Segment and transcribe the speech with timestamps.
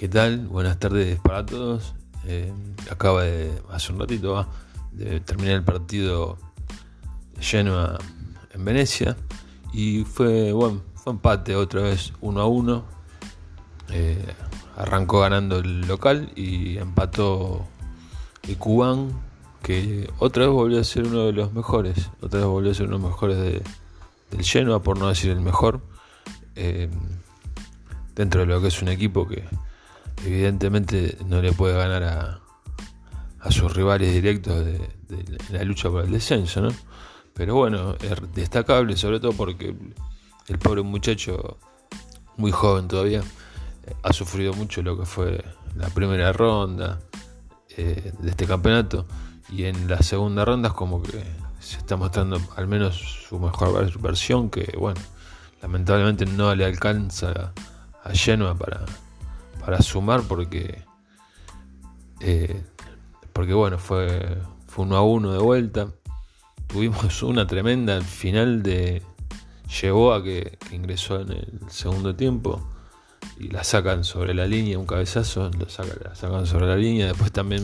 [0.00, 0.46] ¿Qué tal?
[0.46, 1.92] Buenas tardes para todos.
[2.24, 2.50] Eh,
[2.90, 4.48] acaba de, hace un ratito,
[4.92, 6.38] de terminar el partido
[7.38, 7.98] lleno
[8.54, 9.14] en Venecia
[9.74, 12.84] y fue, bueno, fue empate otra vez 1 a 1.
[13.90, 14.24] Eh,
[14.78, 17.66] arrancó ganando el local y empató
[18.48, 19.10] el Cubán,
[19.62, 22.86] que otra vez volvió a ser uno de los mejores, otra vez volvió a ser
[22.86, 25.82] uno de los mejores del Genoa, por no decir el mejor,
[26.56, 26.88] eh,
[28.14, 29.44] dentro de lo que es un equipo que
[30.24, 32.40] evidentemente no le puede ganar a,
[33.40, 34.88] a sus rivales directos de,
[35.50, 36.70] la lucha por el descenso, ¿no?
[37.34, 39.74] Pero bueno, es destacable sobre todo porque
[40.48, 41.58] el pobre muchacho,
[42.36, 43.20] muy joven todavía,
[43.86, 45.42] eh, ha sufrido mucho lo que fue
[45.74, 47.00] la primera ronda
[47.76, 49.06] eh, de este campeonato
[49.50, 51.24] y en la segunda ronda es como que
[51.60, 55.00] se está mostrando al menos su mejor versión que bueno,
[55.62, 57.52] lamentablemente no le alcanza
[58.04, 58.84] a Genoa para
[59.70, 60.82] para sumar porque
[62.18, 62.60] eh,
[63.32, 65.92] porque bueno fue fue uno a uno de vuelta.
[66.66, 69.00] Tuvimos una tremenda al final de
[69.80, 72.60] llevó a que, ingresó en el segundo tiempo
[73.38, 77.06] y la sacan sobre la línea un cabezazo lo sacan, la sacan sobre la línea.
[77.06, 77.62] Después también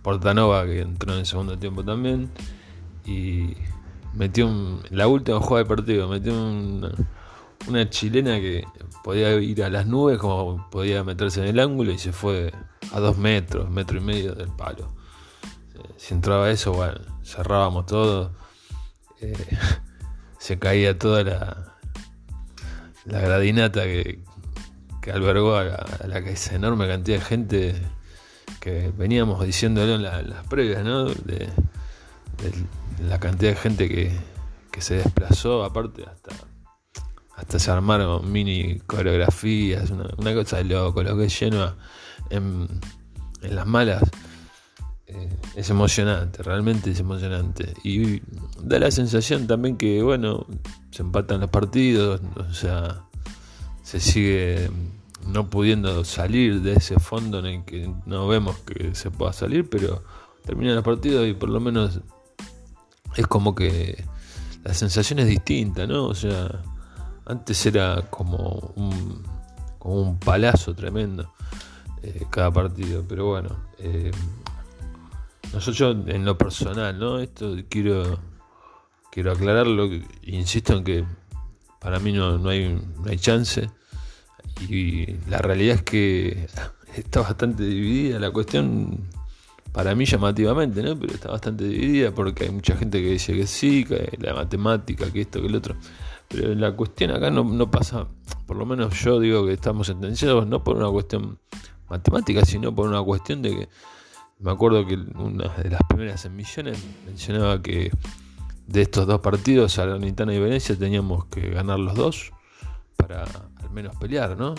[0.00, 2.30] Portanova que entró en el segundo tiempo también
[3.04, 3.52] y
[4.14, 6.90] metió un, la última jugada del partido metió un
[7.68, 8.66] una chilena que
[9.02, 12.52] podía ir a las nubes como podía meterse en el ángulo y se fue
[12.92, 14.94] a dos metros, metro y medio del palo.
[15.96, 18.32] Si entraba eso, bueno, cerrábamos todo.
[19.20, 19.34] Eh,
[20.38, 21.76] se caía toda la,
[23.04, 24.22] la gradinata que,
[25.00, 27.74] que albergó a, la, esa enorme cantidad de gente
[28.60, 31.04] que veníamos diciéndolo en, las previas, ¿no?
[31.06, 31.48] De,
[33.08, 34.12] la cantidad de gente que,
[34.70, 36.30] que se desplazó, aparte hasta
[37.36, 41.74] hasta se armaron mini coreografías, una, cosa de loco, lo que es lleno
[42.30, 42.68] en,
[43.42, 44.02] las malas.
[45.06, 47.74] Eh, es emocionante, realmente es emocionante.
[47.82, 48.22] Y
[48.62, 50.46] da la sensación también que, bueno,
[50.90, 53.02] se empatan los partidos, o sea,
[53.82, 54.70] se sigue
[55.26, 59.68] no pudiendo salir de ese fondo en el que no vemos que se pueda salir,
[59.68, 60.02] pero
[60.44, 62.00] terminan los partidos y por lo menos
[63.16, 64.04] es como que
[64.62, 66.06] la sensación es distinta, ¿no?
[66.06, 66.62] O sea,
[67.26, 69.22] antes era como un,
[69.78, 71.32] como un palazo tremendo
[72.02, 74.10] eh, cada partido, pero bueno, eh,
[75.52, 77.18] nosotros en lo personal, ¿no?
[77.18, 78.18] Esto quiero,
[79.10, 79.88] quiero aclararlo,
[80.22, 81.04] insisto en que
[81.80, 83.70] para mí no, no, hay, no hay chance
[84.68, 86.48] y la realidad es que
[86.96, 89.08] está bastante dividida la cuestión
[89.72, 90.96] para mí llamativamente, ¿no?
[90.98, 95.10] Pero está bastante dividida porque hay mucha gente que dice que sí, que la matemática,
[95.10, 95.74] que esto, que el otro.
[96.34, 98.08] Pero la cuestión acá no, pasa,
[98.46, 101.38] por lo menos yo digo que estamos sentenciados no por una cuestión
[101.88, 103.68] matemática, sino por una cuestión de que
[104.40, 107.90] me acuerdo que una de las primeras emisiones mencionaba que
[108.66, 112.32] de estos dos partidos, Salernitana y Venecia, teníamos que ganar los dos
[112.96, 114.54] para al menos pelear, ¿no?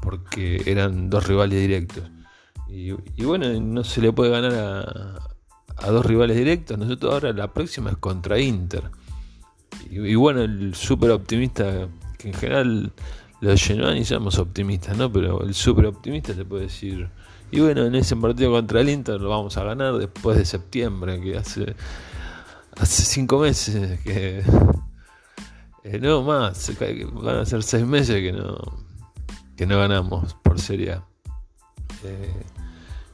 [0.00, 2.10] Porque eran dos rivales directos.
[2.68, 2.92] Y,
[3.24, 6.76] bueno, no se le puede ganar a, a dos rivales directos.
[6.76, 8.90] Nosotros ahora la próxima es contra Inter.
[9.90, 11.88] Y, bueno, el súper optimista,
[12.18, 12.92] que en general
[13.40, 15.12] los y somos optimistas, ¿no?
[15.12, 17.08] Pero el súper optimista te puede decir,
[17.50, 21.20] y bueno, en ese partido contra el Inter lo vamos a ganar después de septiembre,
[21.20, 21.74] que hace,
[22.76, 24.42] hace cinco meses que...
[25.84, 26.72] Eh, no más,
[27.12, 28.58] van a ser seis meses que no,
[29.56, 30.98] que no ganamos por Serie.
[32.02, 32.42] Eh,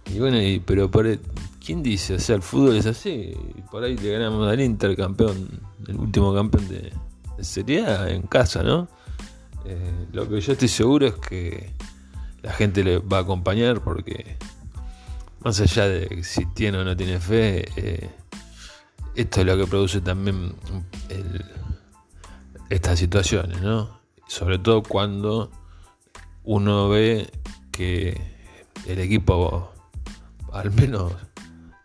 [0.07, 1.07] y bueno, y, pero por,
[1.65, 2.15] ¿quién dice?
[2.15, 3.35] O sea, el fútbol es así.
[3.71, 5.49] Por ahí le ganamos al Inter, campeón,
[5.87, 6.93] el último campeón de,
[7.41, 8.89] Serie A en casa, ¿no?
[9.65, 11.73] Eh, lo que yo estoy seguro es que
[12.43, 14.37] la gente le va a acompañar porque,
[15.41, 18.11] más allá de si tiene o no tiene fe, eh,
[19.17, 20.55] esto es lo que produce también
[22.71, 24.01] estas situaciones, ¿no?
[24.29, 25.51] Sobre todo cuando
[26.45, 27.31] uno ve
[27.73, 28.21] que
[28.87, 29.73] el equipo
[30.53, 31.13] al menos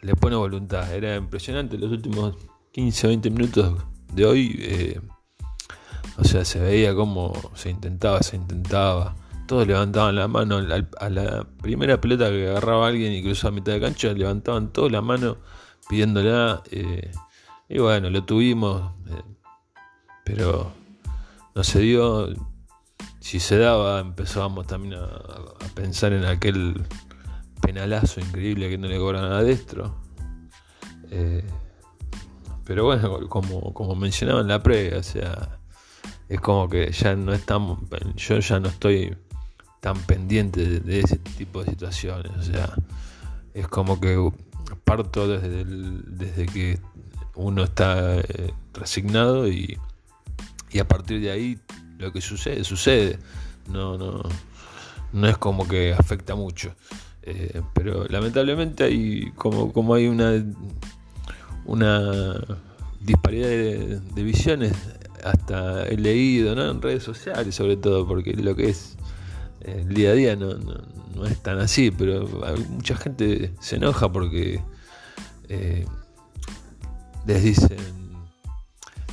[0.08, 0.92] le pone voluntad.
[0.94, 2.34] Era impresionante los últimos
[2.72, 3.84] 15 o 20 minutos
[4.14, 4.56] de hoy.
[4.58, 5.02] Eh,
[6.18, 9.16] o sea, se veía como se intentaba, se intentaba.
[9.48, 10.58] Todos levantaban la mano
[11.00, 14.90] a la primera pelota que agarraba alguien y cruzaba a mitad de cancha, levantaban toda
[14.90, 15.38] la mano
[15.90, 16.64] pidiéndola.
[16.72, 17.12] Eh,
[17.68, 19.24] y bueno, lo tuvimos, eh,
[20.24, 20.72] pero
[21.54, 22.30] no se dio.
[23.20, 26.86] Si se daba, empezábamos también a pensar en aquel
[27.78, 29.96] penalazo increíble que no le cobran a Destro.
[31.12, 31.44] Eh,
[32.66, 35.60] pero bueno, como, como mencionaba en la previa, o sea,
[36.28, 37.80] es como que ya no estamos,
[38.16, 39.16] yo ya no estoy
[39.80, 42.32] tan pendiente de, ese tipo de situaciones.
[42.36, 42.74] O sea,
[43.54, 44.18] es como que
[44.84, 46.80] parto desde, desde que
[47.36, 49.78] uno está eh, resignado y,
[50.72, 51.60] y, a partir de ahí
[52.00, 53.20] lo que sucede, sucede.
[53.70, 54.24] No, no,
[55.14, 56.74] no es como que afecta mucho.
[57.30, 60.46] Eh, pero lamentablemente hay como, como hay una,
[61.66, 62.40] una
[63.02, 64.72] disparidad de, visiones,
[65.26, 68.96] hasta he leído en redes sociales sobre todo, porque lo que es
[69.60, 72.30] eh, el día a día no, no, es tan así, pero
[72.70, 74.62] mucha gente se enoja porque
[75.50, 75.86] eh,
[77.26, 77.78] les dicen,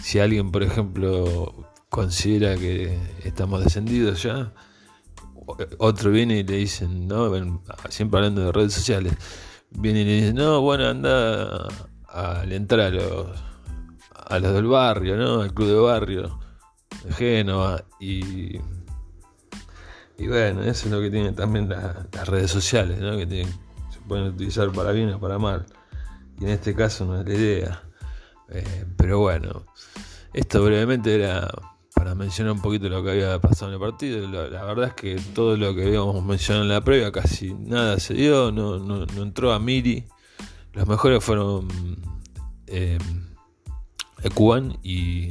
[0.00, 1.52] si alguien por ejemplo
[1.88, 4.52] considera que estamos descendidos ya,
[5.78, 7.30] otro viene y le dicen, ¿no?
[7.88, 9.14] Siempre hablando de redes sociales,
[9.70, 11.68] viene y le dicen, no, bueno, anda
[12.08, 13.26] a alentar a los,
[14.12, 15.40] a los del barrio, ¿no?
[15.42, 16.38] Al club de barrio
[17.04, 17.84] de Génova.
[18.00, 18.56] Y,
[20.18, 23.16] y bueno, eso es lo que tienen también las redes sociales, ¿no?
[23.16, 23.46] Que
[23.90, 25.66] se pueden utilizar para bien o para mal.
[26.40, 27.82] Y en este caso no es la idea.
[28.50, 29.66] Eh, pero bueno,
[30.32, 31.48] esto brevemente era
[32.04, 35.16] para mencionar un poquito lo que había pasado en el partido, la, verdad es que
[35.32, 39.58] todo lo que habíamos mencionado en la previa casi nada se dio, no, entró a
[39.58, 40.04] Miri.
[40.74, 41.66] Los mejores fueron
[42.66, 42.98] eh,
[44.22, 45.30] Ekuban y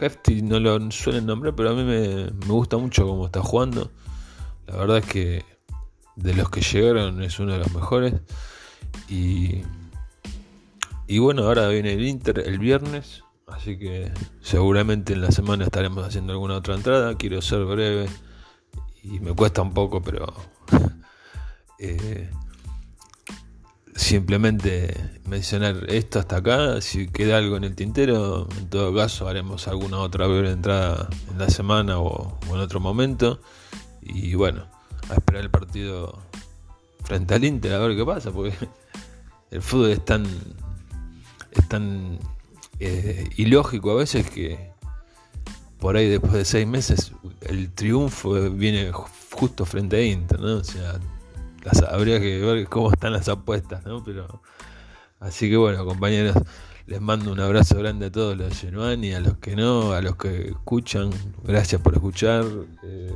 [0.00, 3.90] Hefty, no lo suelen nombrar, pero a mí me, gusta mucho cómo está jugando.
[4.66, 5.44] La verdad es que
[6.16, 8.14] de los que llegaron es uno de los mejores.
[9.10, 9.58] Y
[11.18, 16.32] bueno, ahora viene el Inter el viernes Así que seguramente en la semana estaremos haciendo
[16.32, 17.16] alguna otra entrada.
[17.16, 18.08] Quiero ser breve
[19.02, 20.32] y me cuesta un poco, pero
[21.78, 22.30] eh,
[23.94, 26.80] simplemente mencionar esto hasta acá.
[26.80, 31.38] Si queda algo en el tintero, en todo caso haremos alguna otra breve entrada en
[31.38, 33.40] la semana o, en otro momento.
[34.02, 34.66] Y bueno,
[35.10, 36.18] a esperar el partido
[37.04, 38.54] frente al Inter a ver qué pasa, porque
[39.52, 40.24] el fútbol es tan,
[41.52, 42.18] es tan
[42.80, 44.72] eh, ilógico a veces que
[45.78, 47.12] por ahí después de seis meses
[47.42, 48.90] el triunfo viene
[49.30, 50.56] justo frente a Inter, ¿no?
[50.56, 50.98] O sea,
[51.90, 54.02] habría que ver cómo están las apuestas, ¿no?
[54.02, 54.40] Pero
[55.20, 56.36] así que bueno, compañeros,
[56.86, 60.16] les mando un abrazo grande a todos los y a los que no, a los
[60.16, 61.10] que escuchan,
[61.42, 62.46] gracias por escuchar,
[62.82, 63.14] eh,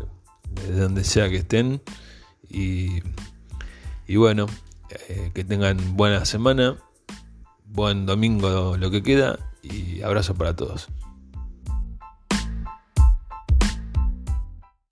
[0.51, 1.81] desde donde sea que estén.
[2.51, 3.03] Y,
[4.07, 4.47] y bueno,
[5.09, 6.77] eh, que tengan buena semana,
[7.65, 10.89] buen domingo lo que queda y abrazo para todos.